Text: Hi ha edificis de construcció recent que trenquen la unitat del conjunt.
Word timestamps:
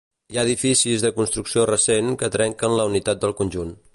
Hi 0.33 0.37
ha 0.37 0.45
edificis 0.47 1.03
de 1.07 1.11
construcció 1.17 1.67
recent 1.71 2.09
que 2.23 2.31
trenquen 2.39 2.75
la 2.81 2.91
unitat 2.93 3.23
del 3.27 3.37
conjunt. 3.43 3.75